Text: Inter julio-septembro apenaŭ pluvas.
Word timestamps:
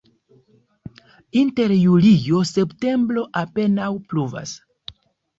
Inter 1.41 1.73
julio-septembro 1.75 3.25
apenaŭ 3.43 3.91
pluvas. 4.15 4.55